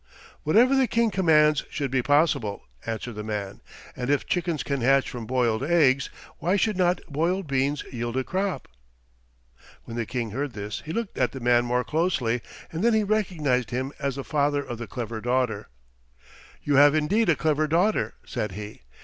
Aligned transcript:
"Whatever 0.41 0.75
the 0.75 0.87
King 0.87 1.11
commands 1.11 1.63
should 1.69 1.91
be 1.91 2.01
possible," 2.01 2.63
answered 2.87 3.13
the 3.13 3.23
man, 3.23 3.61
"and 3.95 4.09
if 4.09 4.25
chickens 4.25 4.63
can 4.63 4.81
hatch 4.81 5.07
from 5.07 5.27
boiled 5.27 5.63
eggs 5.63 6.09
why 6.39 6.55
should 6.55 6.75
not 6.75 7.01
boiled 7.07 7.45
beans 7.45 7.83
yield 7.91 8.17
a 8.17 8.23
crop?" 8.23 8.67
When 9.83 9.95
the 9.95 10.07
King 10.07 10.31
heard 10.31 10.53
this 10.53 10.81
he 10.87 10.91
looked 10.91 11.19
at 11.19 11.33
the 11.33 11.39
man 11.39 11.65
more 11.65 11.83
closely, 11.83 12.41
and 12.71 12.83
then 12.83 12.95
he 12.95 13.03
recognized 13.03 13.69
him 13.69 13.93
as 13.99 14.15
the 14.15 14.23
father 14.23 14.63
of 14.63 14.79
the 14.79 14.87
clever 14.87 15.21
daughter. 15.21 15.69
"You 16.63 16.77
have 16.77 16.95
indeed 16.95 17.29
a 17.29 17.35
clever 17.35 17.67
daughter," 17.67 18.15
said 18.25 18.53
he. 18.53 18.81